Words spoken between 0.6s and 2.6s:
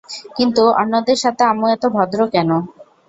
অন্যদের সাথে আম্মু এত ভদ্র কেন?